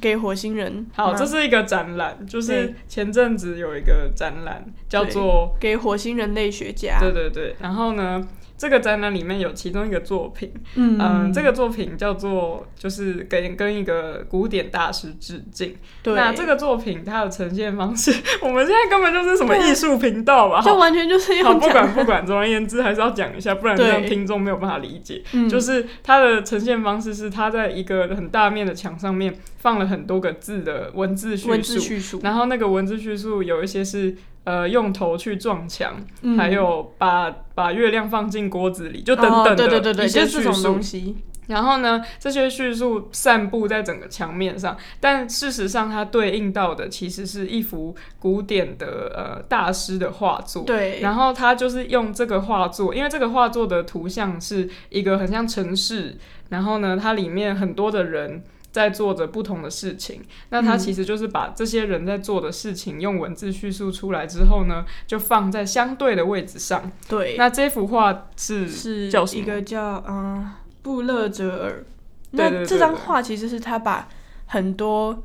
[0.01, 8.23] 给火星人好，这是一个展览，就是前阵子有一个展览叫做给火星人类学家，对对对，然后呢，
[8.61, 15.75] 这个展览里面有其中一个作品，嗯嗯，这个作品叫做就是跟跟一个古典大师致敬。
[16.03, 18.13] 对，那这个作品它的呈现方式，
[18.45, 20.61] 我们现在根本就是什么艺术频道吧？
[20.61, 25.23] 就完全就是好，不管不管，总而言之还是要讲一下，不然这样听众没有办法理解。
[25.33, 34.15] 嗯就是它的呈现方式是，它在一个很大面的墙上面放了很多个字的文字叙文字，叙述，然后那个文字叙述有一些是
[34.45, 40.81] 呃用头去撞墙，嗯还有把把月亮放进锅子里，就等哦等的对对对对，一些这种东述。
[40.81, 41.17] 西，
[41.49, 50.63] 然后呢，这些叙述散布在整个墙面上，但事实上它对应到的其实是一幅古典的呃大师的画作。
[50.63, 56.17] 对，然后他就是用这个画作，因为这个画作的图像是一个很像城市，
[56.51, 60.23] 然后呢，它里面很多的人在做着不同的事情。
[60.51, 66.91] 那它嗯其实就是把这些人在做的事情用文字叙述出来之后呢，就放在相对的位置上。
[67.09, 70.51] 对，那这幅画是是叫一个叫嗯
[70.83, 71.85] 布勒哲尔。
[72.33, 74.09] 那这张画其实是他把
[74.47, 75.25] 很多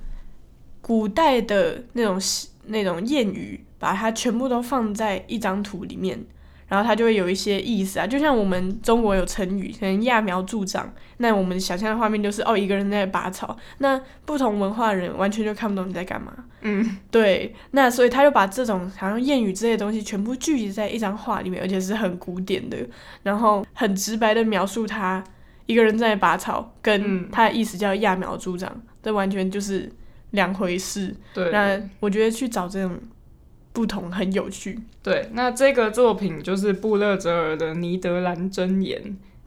[0.81, 2.19] 古代的那种
[2.65, 6.25] 那种谚语，把它全部都放在一张图里面，
[6.67, 8.07] 然后它就会有一些意思啊。
[8.07, 16.33] 就像我们中国有成语，可能揠苗助长，那我们想象的画面就是哦一个人在拔草，那不同文化的人完全就看不懂你在干嘛。
[16.61, 22.77] 嗯，对，那所以他就把这种好像谚语之类的东西全部聚集在一张画里面，而且是很古典的，
[23.23, 25.23] 然后很直白的描述他
[25.67, 29.91] 一个人在拔草，跟嗯他的意思叫揠苗助长，这完全就是
[30.31, 31.15] 两回事。
[31.33, 31.51] 对。
[31.51, 32.97] 那我觉得去找这种
[33.75, 34.79] 不同很有趣。
[35.03, 38.99] 对，那这个作品就是布勒泽尔的《尼德兰箴言》。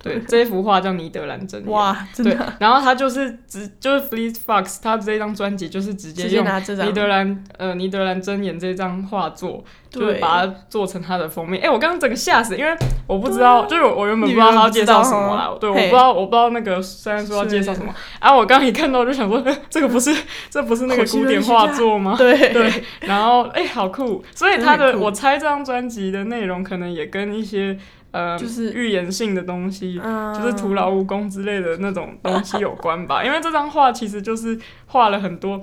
[0.03, 1.69] 对，这幅画叫《尼德兰真言》。
[1.73, 11.63] 哇，真对的，然后他就是直就是 Fleet Fox，他这张专辑就是直接用尼德兰呃尼德兰真言这张画作，就把它做成他的封面。
[11.63, 20.15] 哎，我刚刚整个吓死，因为我不知道，就是我我原本不知道他要介绍什么啦，对，我不知道我不知道那个虽然说要介绍什么，然后我刚刚一看到就想说， 这个不是
[20.49, 22.15] 这不是那个古典画作吗？
[22.17, 22.39] 对。
[22.53, 24.25] 对，然后哎、好酷！
[24.35, 27.77] 所以他的的我猜这张专辑的内容可能也跟一些
[28.11, 33.23] 呃就是预言性的东西，嗯就是徒劳无功之类的那种东西有关吧。
[33.27, 35.61] 因为这张画其实就是画了很多。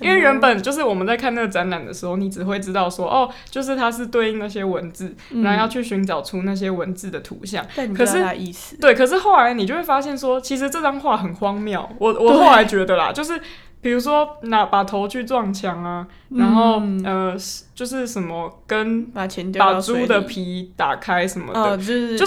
[0.00, 7.66] 因为原本就是我们在看那个展览的时候，你只会知道说，哦，就是它是对应那些文字，嗯然后要去寻找出那些文字的图像。
[7.96, 8.76] 可是意思。
[8.76, 11.84] 对，可是后来你就会发现说，其实这张画很荒谬。
[11.98, 13.40] 我我后来觉得啦，就是
[13.80, 17.36] 比如说拿把头去撞墙啊，然后、嗯呃
[17.74, 22.18] 就是什么跟把钱丢把猪的皮打开什么的，哦，就是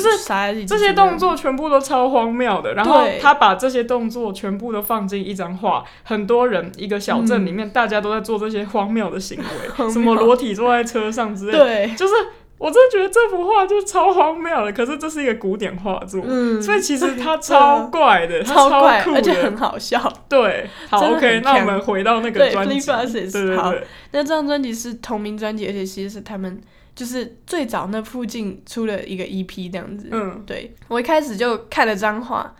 [0.66, 2.74] 这些动作全部都超荒谬的。
[2.74, 12.14] 然后他把这些动作全部都放进一张画，很多人一个小镇里面，大家都在做这些荒谬的行为，荒什么裸体坐在车上之类的，对，就是
[12.62, 14.72] 我真的觉得这幅画就超荒谬的。
[14.72, 16.22] 可是这是一个古典画作。
[16.24, 20.14] 嗯，所以其实它超怪的，它超怪，酷的而且很，好笑。
[20.30, 26.62] 对，好，OK，那我们回到那个对专辑对对对，那这张专辑是同名专辑，而且其实是他们
[26.94, 30.08] 就是最早那附近出了一个 EP 这样子。
[30.12, 32.54] 嗯，对我一开始就看了张画，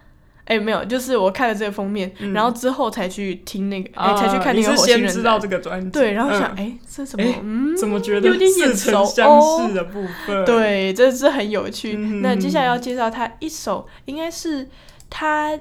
[0.46, 7.78] 哎、没有，就是我看了这个封面，嗯然后之后才去听那个，哎、啊才去看那个火星人先知道这个专辑，对，然后想，嗯哎、这什么？
[7.78, 11.94] 怎么觉得有点眼熟曾相识的部分？，对，这是很有趣。
[11.96, 14.68] 嗯那接下来要介绍他一首，应该是
[15.10, 15.58] 他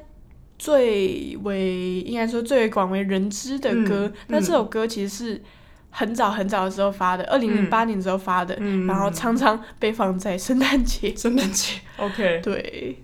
[0.58, 4.06] 最为应该说最为广为人知的歌。
[4.06, 5.42] 嗯那这首歌其实是
[5.90, 11.14] 很早很早的时候发的，二零零八年的时候发的，嗯然后常常被放在圣诞节。
[11.16, 13.02] 圣诞节，OK，对，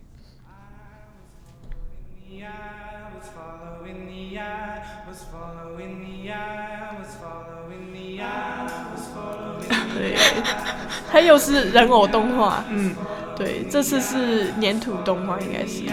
[11.17, 12.63] 它又是人偶动画。
[12.69, 12.95] 嗯，
[13.35, 15.85] 对，这次是粘土动画，应该是。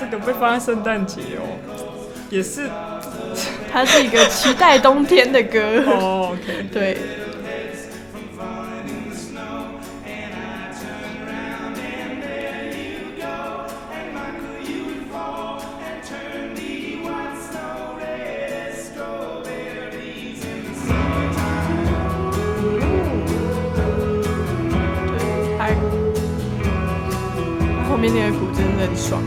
[0.00, 1.44] 这个被放在圣诞节哦，
[2.30, 2.70] 也是
[3.70, 5.82] 它是一个期待冬天的歌。
[5.88, 6.96] 哦，OK，对，
[28.02, 29.22] 面那个鼓真的很爽。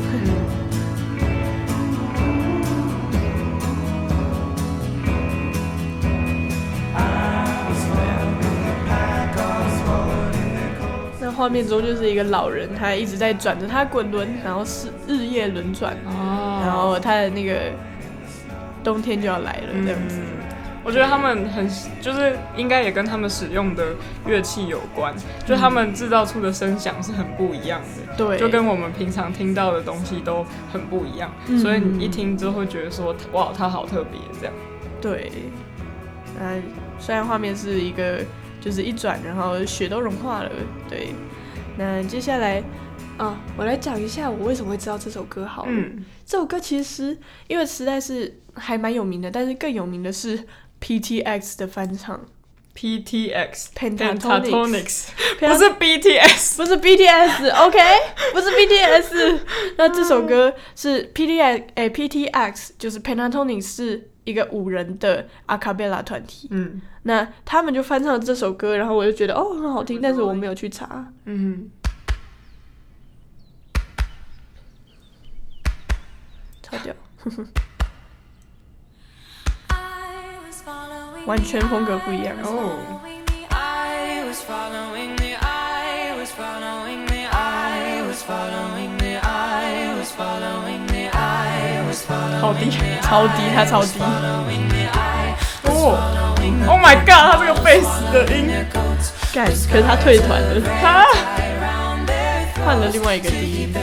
[11.22, 17.72] 那画面中就是一个老人，他一直在转着他滚轮，然后是日夜轮转，哦，然后他的那个
[18.84, 20.20] 冬天就要来了，这样子。
[20.86, 21.68] 嗯，我觉得他们很
[22.00, 23.94] 就是应该也跟他们使用的
[24.26, 25.14] 乐器有关，
[25.46, 34.54] 就他们制造出的声响是很不一样的，对，就跟我们平常听到的东西都很不一样，嗯所以你一听就会觉得说哇，它好特别这样。
[35.02, 35.32] 对。
[36.40, 36.62] 嗯
[37.00, 38.20] 虽然画面是一个
[38.62, 40.52] 就是一转，然后雪都融化了，
[40.90, 41.10] 对。
[41.78, 42.64] 那接下来
[43.18, 45.72] 啊，我来讲一下我为什么会知道这首歌好了。
[45.72, 50.42] 嗯，这首歌其实因为实在是还蛮有名的，但是更有名的是
[50.82, 52.26] PTX 的翻唱。
[52.76, 55.08] PTX Pentatonix，
[55.40, 57.80] 不是 BTS，不是 BTS，OK，、
[58.34, 59.40] 不是 BTS。
[59.78, 66.50] 那这首歌是 PTX，哎、PTX 就是 Pentatonix 是一个五人的阿卡贝拉团体。
[66.52, 66.82] 嗯。
[67.04, 71.14] 那他们就翻唱了这首歌，然后我就觉得哦很好听，但是我没有去查。
[71.24, 71.70] 嗯，
[76.62, 76.94] 超坏
[81.26, 82.36] 完全风格不一样。
[82.44, 82.78] 哦。
[92.40, 92.70] 超低，
[93.02, 94.00] 超低，他超低。
[95.64, 95.98] 哦
[96.68, 98.52] ，Oh my God，他这个贝斯的音，
[99.34, 101.08] 干，可是他退团了，他
[102.64, 103.74] 换了另外一个低音。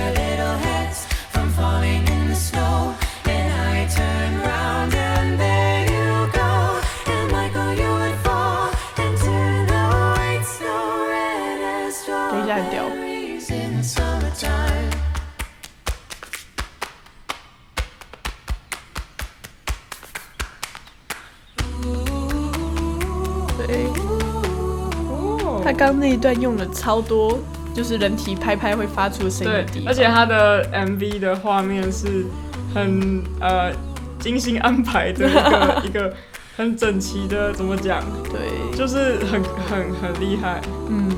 [25.65, 27.39] 他刚那一段用了超多，
[27.73, 29.89] 就是人体拍拍会发出的声音对的地，方。
[29.89, 32.27] 而且他的 MV 的画面是
[32.75, 33.71] 很呃
[34.19, 36.13] 精心安排的一个一个
[36.57, 41.09] 很整齐的，怎么讲，对，就是很很很厉害嗯，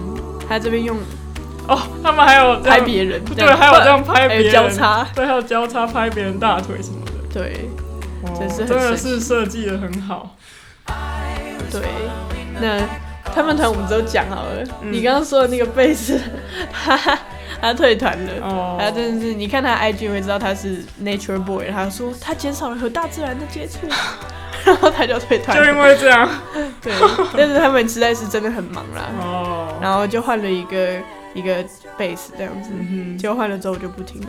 [0.47, 0.99] 他这边用
[1.67, 1.79] 哦。
[2.03, 7.71] 他们还有拍别人，对，还有这样拍还有别人交叉，对，还有交叉拍别人大腿什么的，对
[8.23, 10.37] 哦真是真的是设计的很好。
[11.73, 11.81] 对。
[12.65, 12.81] 那
[13.35, 14.91] 他们团我们都讲好了，嗯。
[14.93, 16.19] 你刚刚说的那个贝斯，
[16.73, 17.19] 他
[17.61, 18.33] 他退团了。
[18.43, 23.87] 哦，他真的是，你看他 IG 会知道他是 Nature Boy，他说他减少了和大自然的接触，
[24.65, 25.85] 然后他就退团就因了。
[25.85, 26.29] 为这样。
[26.81, 26.93] 对，
[27.37, 30.99] 但是他们实在是真的很忙啦，哦，然后就换了一个
[31.35, 31.65] 一个
[31.99, 34.29] 贝斯这样子，嗯结果换了之后我就不听了。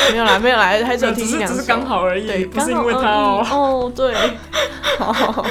[0.12, 3.84] 没有啦，没有啦，还是有听一两只是刚好而已，对，不是因为他刚好哦。
[3.86, 4.14] 哦，对，
[4.98, 5.42] 好，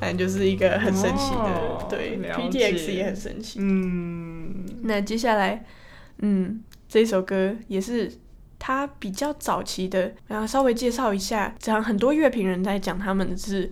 [0.00, 2.50] 反正就是一个很神奇的，哦对了，PTX
[2.86, 3.58] 解也很神奇。
[3.60, 5.64] 嗯，那接下来，
[6.18, 8.10] 嗯，这首歌也是
[8.58, 13.70] 他比较早期的，然后稍微介绍一下，这样很多乐评人在讲他们的是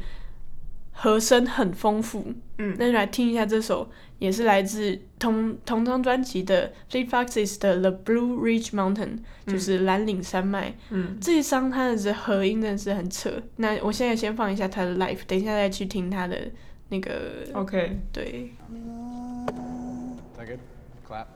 [0.98, 3.86] 和声很丰富，嗯那就来听一下这首，
[4.18, 10.74] 也是来自同同张专辑的 Fleet Foxes 的 The Blue Ridge Mountain，就是蓝岭山脉。
[10.88, 13.30] 嗯，这一张它的合音真的是很扯。
[13.56, 16.50] 那我现在先放一下他的 Life 等一下再去听他的
[16.88, 18.52] 那个 OK，对。
[20.26, 20.60] Is that good?
[21.06, 21.26] Clap.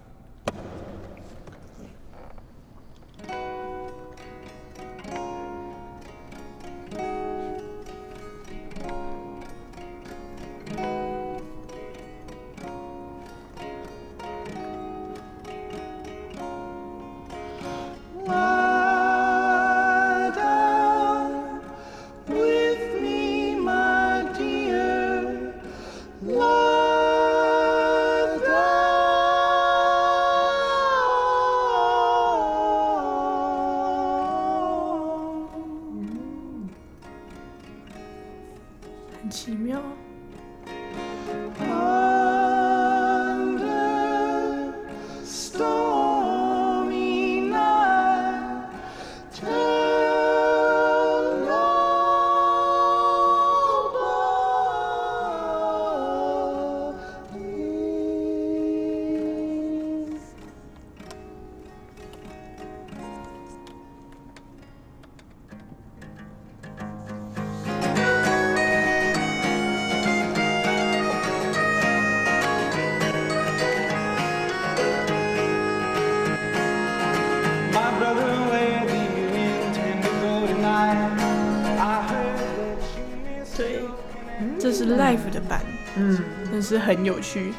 [86.70, 87.52] 是很有趣。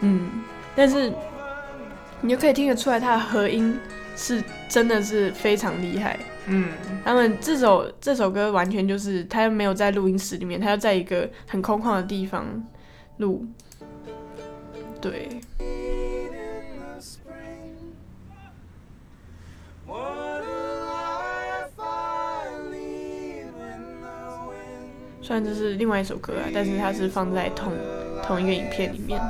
[0.00, 0.30] 嗯，
[0.74, 1.12] 但是
[2.20, 3.78] 你就可以听得出来，他的合音
[4.14, 6.18] 是真的是非常厉害。
[6.46, 6.68] 嗯，
[7.04, 12.64] 他们这首这首歌完全就是他又没有在录音室里面，他要在一个很空旷的地方
[13.16, 13.44] 录。
[15.00, 15.28] 对，
[25.20, 27.72] 虽然这是另外一首歌啊，但是它是放在同
[28.26, 29.20] 同一个影片里面。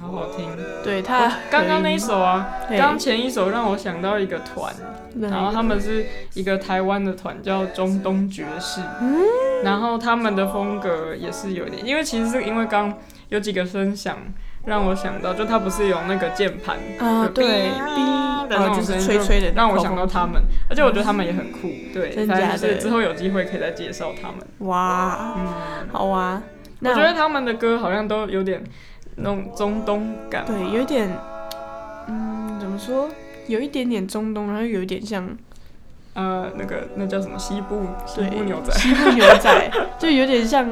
[0.00, 0.48] 好好听。
[0.82, 4.74] 对他刚刚那一首啊，刚前一首让我想到一个团，
[5.20, 6.04] 然后他们是
[6.34, 8.80] 一个台湾的团，叫中东爵士。
[9.00, 9.20] 嗯
[9.62, 12.98] 然后他们的风格也是有点，因为其实是因为刚
[13.28, 14.18] 有几个声响
[14.64, 20.40] 让我想到，就他不是有那个键盘啊，就对，哔的那哦，就是种声音吹吹的，让我想到他们，
[20.70, 21.68] 而且我觉得他们也很酷。
[21.92, 24.38] 对，真反正假的就是之后有机会可以再介绍他们。
[24.68, 26.42] 哇，嗯，好啊。
[26.80, 28.62] 我觉得他们的歌好像都有点
[29.16, 30.44] 那种中东感。
[30.44, 31.08] 对，有一点，
[32.08, 33.08] 嗯，怎么说？
[33.48, 35.28] 有一点点中东，然后有一点像
[36.14, 40.64] 呃，那个那叫什么西部西部牛仔，西部牛仔， 就有点像，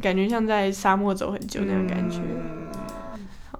[0.00, 2.18] 感觉像在沙漠走很久那种感觉。
[2.18, 2.67] 嗯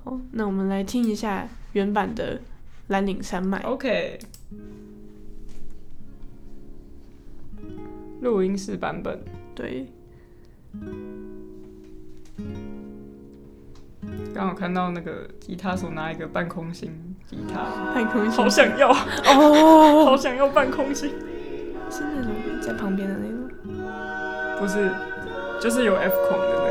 [0.09, 2.41] 好，那我们来听一下原版的
[2.87, 3.59] 蓝岭山脉。
[3.59, 4.19] OK，
[8.23, 9.23] 录音室版本，
[9.55, 9.93] 对，
[14.35, 16.91] 刚好看到那个吉他手拿一个半空心
[17.27, 18.33] 吉他，半空心。
[18.33, 21.11] 好想要，哦， 好想要半空心，
[21.91, 22.33] 是那种
[22.63, 23.47] 在旁边的那种。
[24.59, 24.91] 不是，
[25.61, 26.65] 就是有 F 孔的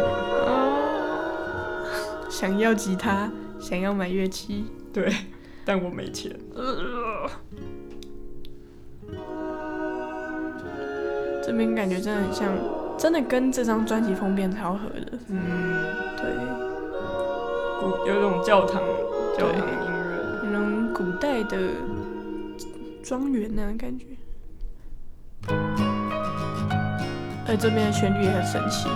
[2.30, 4.66] 想要吉他，想要买乐器。
[4.94, 5.14] 对，
[5.66, 6.32] 但我没钱。
[11.44, 12.52] 这边感觉真的很像，
[12.98, 15.18] 真的跟这张专辑封面超合的。
[15.30, 15.40] 嗯，
[16.18, 16.30] 对，
[17.80, 18.82] 古有一种教堂
[19.38, 21.58] 教堂音乐，那种古代的
[23.02, 24.06] 庄园那种感觉。
[27.48, 28.90] 而这边的旋律也很神奇。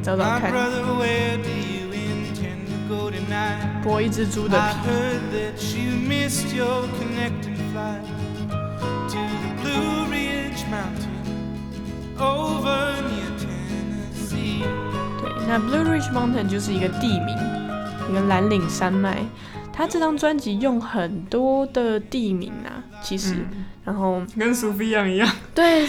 [0.00, 3.84] 以找找看，brother, where do you intend to go tonight?
[3.84, 4.78] 剥一只猪的 I 皮。
[4.88, 8.06] heard that you missed your connecting flight
[9.08, 11.20] to the Blue Ridge Mountain
[12.18, 14.62] over near Tennessee.
[15.20, 17.36] 对，那 Blue Ridge Mountain 就是一个地名，
[18.10, 19.18] 一个蓝岭山脉。
[19.72, 25.28] 他这张专辑用很多的地名啊，其实，嗯然后跟苏菲亚一样，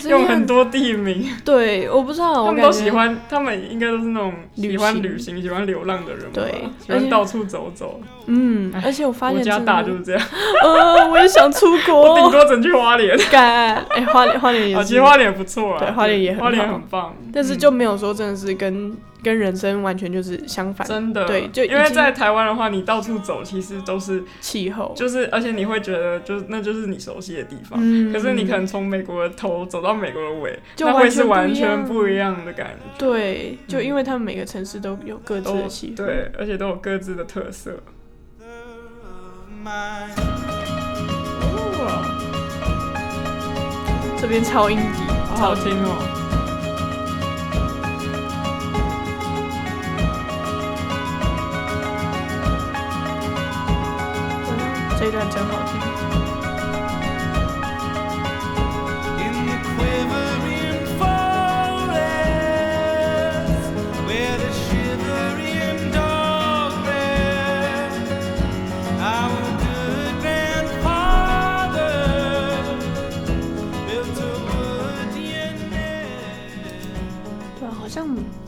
[0.09, 6.51] 用很多地名，对，我不知道，他们都喜欢，他们应该都是那种旅喜欢行旅行、喜欢流浪的人吧，对
[6.85, 7.99] 喜欢到处走走。
[8.27, 10.21] 嗯，哎而且我发现国家大就是这样，
[10.63, 12.13] 呃，我也想出国。
[12.13, 13.17] 我顶，多整去花莲。
[13.31, 17.57] 干，哎，花莲花莲也啊，其实花莲不错啊，对花莲也很花莲很棒，但是嗯。
[17.61, 18.91] 就没有说真的是跟
[19.21, 28.11] 跟人生完全就是相反，真的对就因为在台湾的话，你到处走其实都是气候，就是，而且你会觉得就是那就是你熟悉的地方，嗯。
[28.11, 32.97] 可是你可能从美国的头走到美国的尾，就那会是完完全全不一样的感觉。
[32.97, 37.77] 对，就因为他们每个城市都有各自的气氛，对，而且都有各自的特色。
[44.19, 44.83] 这边超音底，
[45.29, 46.17] 好好听哦。
[54.99, 55.80] 这一段真好听。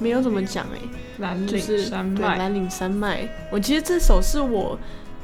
[0.04, 0.78] 没有怎么讲哎、
[1.20, 3.26] 蓝岭就是山脉，对蓝岭山脉。
[3.50, 4.78] 我其实这首是我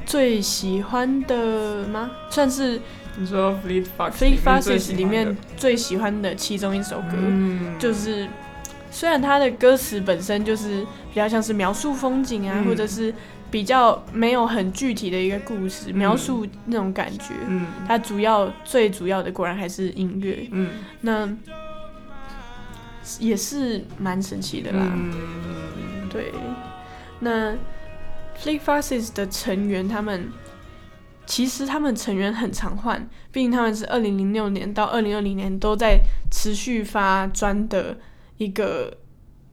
[0.06, 2.10] 最喜欢的吗？
[2.30, 2.80] 算是
[3.18, 3.84] 你说 Fleet
[4.42, 7.12] Foxes 里面最喜欢的其中一首歌。
[7.18, 8.26] 嗯，就是
[8.90, 13.14] 虽然它的歌词本身就是比较像是描述风景啊，嗯或者是
[13.50, 17.34] 比较没有很具体的一个故事，描述那种感觉。
[17.46, 20.70] 嗯它主要最主要的果然还是音乐，嗯
[21.02, 21.28] 那
[23.18, 24.92] 也是蛮神奇的啦。
[24.94, 26.32] 嗯，对，
[27.20, 27.52] 那
[28.38, 30.30] Fleet Foxes 的成员他们
[31.26, 36.00] 其实他们成员很常换，毕竟他们是二零零六年到二零二零年都在
[36.30, 37.96] 持续发专的
[38.36, 38.96] 一个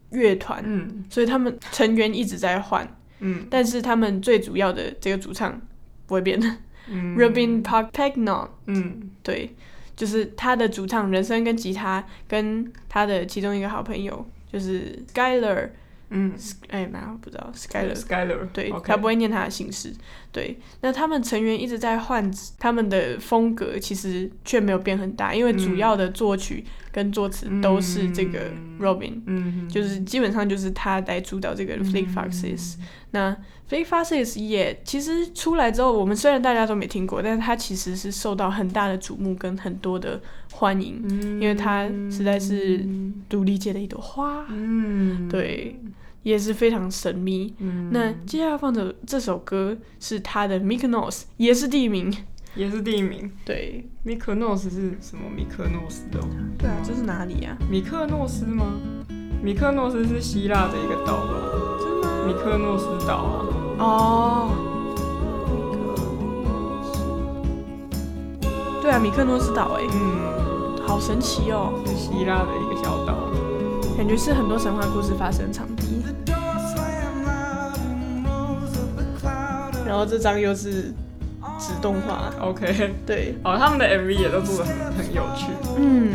[0.09, 1.05] 乐团，嗯。
[1.09, 2.87] 所以他们成员一直在换，
[3.19, 3.45] 嗯。
[3.49, 5.61] 但是他们最主要的这个主唱
[6.07, 6.39] 不会变、
[6.87, 7.15] 嗯。
[7.15, 9.11] Robin Park Pagnon，嗯。
[9.21, 9.53] 对，
[9.97, 14.23] 就是他的主唱人声跟吉他跟他的其中一个好朋友
[14.53, 15.71] 就是 Skyler，
[16.09, 16.33] 嗯。
[16.69, 19.93] 哎妈，不知道 Skyler，，Skyler，对 OK 他不会念他的姓氏。
[20.31, 32.75] 对，那他们成员一直在换他们的风格，其实却没有变很大，因为主要的作曲跟作词都是这个嗯 Robin，、嗯，就是基本上就是他来主导这个 Fleet Foxes。
[33.11, 33.35] 那
[33.69, 40.21] Fleet Foxes 也其实出来之后，我们虽然大家都没听过，但是他其实是受到很大的瞩目跟很多的
[40.59, 42.83] 欢迎，嗯因为它实在是
[43.29, 44.43] 独立界的一朵花。
[44.49, 45.79] 嗯，对，
[46.23, 47.53] 也是非常神秘。
[47.59, 52.11] 嗯，那接下来放的这首歌是他的 Mykonos，也是地名。
[52.55, 53.31] 也是第一名。
[53.45, 55.29] 对，米克诺斯是什么？
[55.29, 56.27] 米克诺斯的哦、
[56.57, 57.55] 对啊，这是哪里啊？
[57.69, 58.79] 米克诺斯吗？
[59.43, 61.33] 米克诺斯是希腊的一个岛吧？
[61.79, 62.25] 真的吗？
[62.25, 63.45] 米克诺斯岛啊。
[63.77, 64.49] 哦，
[68.81, 70.46] 对啊，米克诺斯岛，哎，嗯，
[70.87, 71.73] 好神奇哦！
[71.85, 73.29] 是希腊的一个小岛，
[73.97, 76.01] 感觉是很多神话故事发生场地。
[79.85, 80.93] 然后这张又是
[81.59, 86.13] 纸动画，OK，对，哦，他们的 MV 也都做的很很有趣，嗯。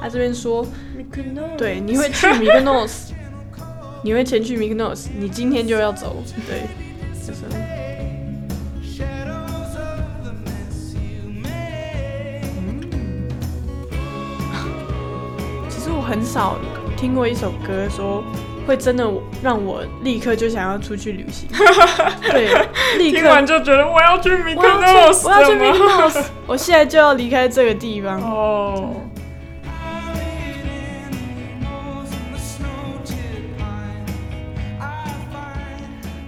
[0.00, 0.64] 他这边说，
[1.58, 3.10] 对，你会去 mikonos
[4.02, 6.62] 你会前去 mikonos 你今天就要走，对。
[15.68, 16.56] 其实我很少
[16.96, 18.24] 听过一首歌，说
[18.66, 19.08] 会真的
[19.42, 21.48] 让我立刻就想要出去旅行。
[22.30, 22.48] 对，
[22.98, 28.20] 立刻就觉得我要去 Mikado，我要去 Mikado， 我现在就要离开这个地方。
[28.20, 28.94] 哦。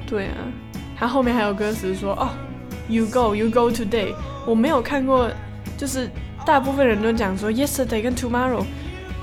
[0.07, 0.44] 对啊。
[1.05, 2.31] 他后面还有歌词说哦
[2.89, 4.15] ，You go, you go today。
[4.47, 5.31] 我没有看过，
[5.77, 6.09] 就是
[6.47, 8.65] 大部分人都讲说 yesterday 跟 tomorrow，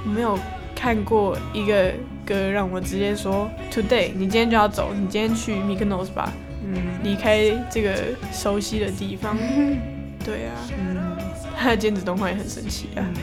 [0.05, 0.37] 我没有
[0.75, 1.91] 看过一个
[2.23, 6.31] 歌让我直接说 today，你今天就要走，你今天去 Mykonos 吧，
[6.63, 7.95] 嗯离开这个
[8.31, 9.35] 熟悉的地方。
[10.23, 11.17] 对啊，嗯
[11.57, 13.01] 他的兼职动画也很神奇啊。
[13.01, 13.15] 嗯，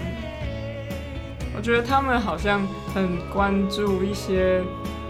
[1.56, 4.61] 我觉得他们好像很关注一些。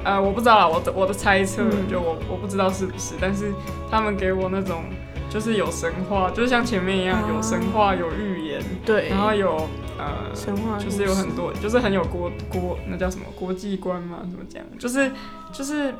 [0.04, 3.52] 呃，我不知道啦，我的我的猜测，嗯就我我不知道是不是，但是
[3.90, 4.84] 他们给我那种
[5.28, 9.68] 就是有神话，就是像前面一样、啊有神话、有预言，对，然后有
[9.98, 14.18] 呃神话就是有很多，就是很有国国那叫什么国际观嘛？
[14.22, 14.62] 怎么讲？
[14.78, 15.10] 就是
[15.52, 15.92] 就是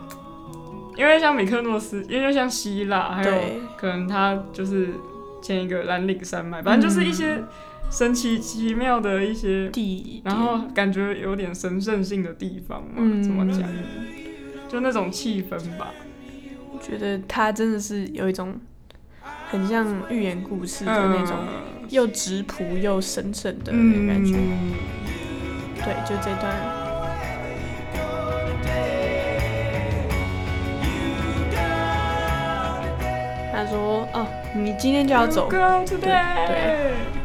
[0.97, 3.33] 因为像米克诺斯，因为像希腊，还有
[3.77, 4.95] 可能他就是
[5.41, 7.43] 建一个蓝岭山脉，反正就是一些
[7.91, 12.91] 神奇奇妙的一些，地，然后感觉有点神圣性的地方嘛？
[12.97, 13.69] 嗯怎么讲？
[14.69, 15.93] 就那种气氛吧。
[16.81, 18.61] 觉得他真的是有一种
[19.51, 24.37] 很像寓言故事的那种，嗯又质朴又神圣的那种感觉。
[24.37, 24.75] 嗯
[25.77, 26.55] 对，就这段。
[33.51, 35.59] 他说：“哦，你今天就要走对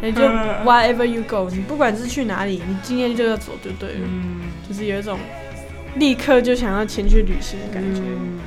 [0.05, 0.21] 那就
[0.69, 5.17] wherever you go，你不管是去哪里，你今天就要走就对了，嗯，就是有一种
[5.95, 8.01] 立刻就想要前去旅行的感觉。
[8.01, 8.41] 嗯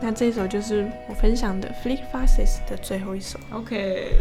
[0.00, 3.38] 那这一首就是我分享的 Flick Faces 的最后一首。
[3.52, 4.16] OK，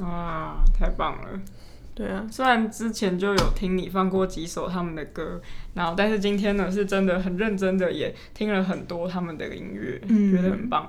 [0.00, 1.40] 哇，太棒了！
[1.98, 5.40] 对啊，虽然之前就有听你放过几首他们的歌，
[5.74, 10.88] 然后但是今天呢是真的很认真的也听了很多他们的音乐，嗯觉得很棒。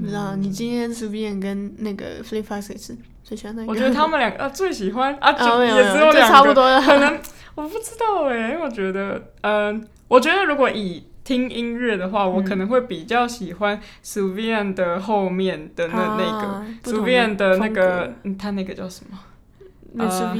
[0.00, 3.72] 不知道你今天 s u b i a n 跟那个 Flick Faces 最喜欢哪一个？
[3.72, 7.18] 我觉得他们两个啊最喜欢啊，也只有两个，差不多了可能
[7.56, 19.18] 我不知道哎，因为我觉得，嗯、我觉得如果以听音乐的话，我可能会比较喜欢 s u v i a n 的后面的那、那个啊 s u v i a n 的那个，嗯，他那个叫什么？
[19.96, 20.36] 呃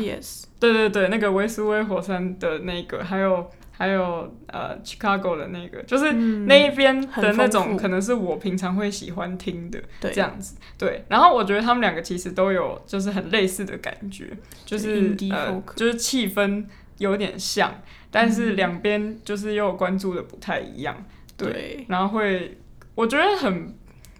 [0.61, 10.57] 对对对，那个维斯威火山的那个，还有还有呃 Chicago 的那个，就是嗯那一边的那种，可能是我平常会喜欢听的对，这样子。
[10.77, 14.27] 对，然后我觉得他们两个其实都有就是很类似的感觉，
[14.65, 16.65] 就是呃就是气氛
[16.99, 17.81] 有点像，
[18.11, 21.05] 但是嗯两边就是又关注的不太一样。
[21.37, 22.59] 对，对，然后会
[22.97, 23.73] 我觉得很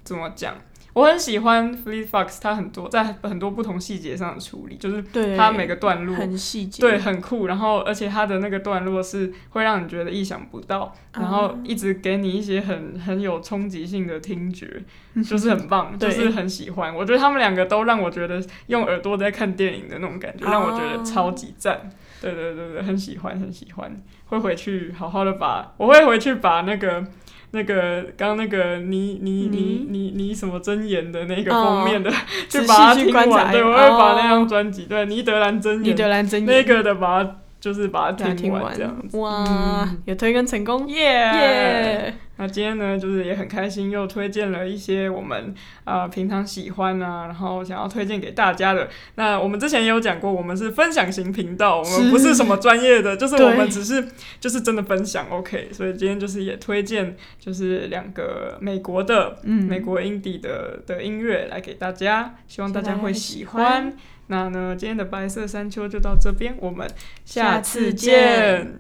[0.05, 0.57] 怎么讲？
[0.99, 7.47] 我很喜欢 Fleet Fox，它很多在很多不同细节上的处理，就是对，它每个段落很细节，对，很酷。
[7.47, 14.67] 然后，而且它的那个段落是会让你觉得意想不到，然啊后一直给你一些很很有冲击性的听觉，
[15.25, 16.93] 就是很棒，就是很喜欢。
[16.93, 21.89] 我觉得他们两个都让我觉得用耳朵在看电影的那种感觉，让我觉得超级赞。
[22.21, 23.97] 对对对对，很喜欢很喜欢，
[24.27, 27.07] 会回去好好的把，我会回去把那个。
[27.53, 32.11] 那个刚刚那个你你你你你什么真言的那个封面的，
[32.49, 34.39] 去把它听完，对，我会把那哦。
[34.39, 40.03] 张专辑，对，尼德兰真言尼言德兰真那个的把它就是把它听完这样子，哇，嗯。
[40.05, 42.15] 有推更成功，耶耶！
[42.39, 45.53] 那今天呢，就是也很开心，又推荐了一些我们
[45.85, 48.89] 啊、呃平常喜欢啊，然后想要推荐给大家的。
[49.17, 54.09] 那我们之前也有讲过，我们是分享型频道，我们不是什么专业的，就是我们只是
[54.39, 55.69] 就是真的分享，OK。
[55.73, 63.97] 所以今天就是也推荐就是两个美国的、嗯美国 indie 的的音乐来给大家，希望大家会喜喜欢欢。
[64.29, 66.89] 那呢，今天的白色山丘就到这边，我们
[67.25, 68.79] 下下次见